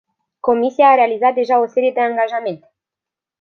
Comisia 0.47 0.87
a 0.89 0.95
realizat 0.95 1.33
deja 1.41 1.59
o 1.59 1.67
serie 1.75 1.93
de 1.93 1.99
angajamente. 2.07 2.67